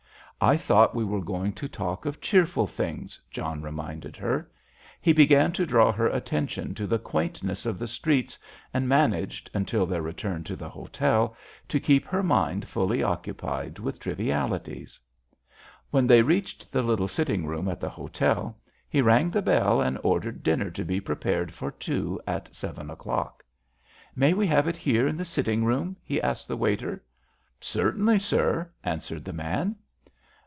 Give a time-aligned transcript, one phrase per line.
[0.43, 4.49] "I thought we were going to talk of cheerful things," John reminded her.
[4.99, 8.39] He began to draw her attention to the quaintness of the streets,
[8.73, 11.37] and managed, until their return to the hotel,
[11.67, 14.99] to keep her mind fully occupied with trivialities.
[15.91, 18.57] When they reached the little sitting room at the hotel,
[18.89, 23.43] he rang the bell and ordered dinner to be prepared for two at seven o'clock.
[24.15, 27.03] "May we have it here in the sitting room?" he asked the waiter.
[27.59, 29.75] "Certainly, sir," answered the man.